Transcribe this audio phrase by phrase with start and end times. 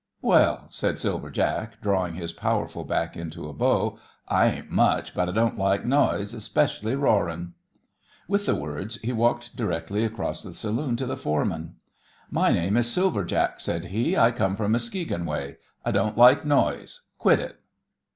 [0.23, 5.29] "Well," said Silver Jack, drawing his powerful back into a bow, "I ain't much; but
[5.29, 7.53] I don't like noise 'specially roaring."
[8.27, 11.75] With the words he walked directly across the saloon to the foreman.
[12.31, 15.57] "My name is Silver Jack," said he, "I come from Muskegon way.
[15.85, 17.01] I don't like noise.
[17.19, 17.59] Quit it."